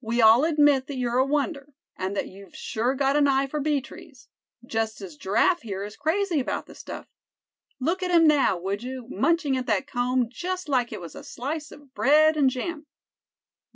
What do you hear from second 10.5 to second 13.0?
like it was a slice of bread and jam."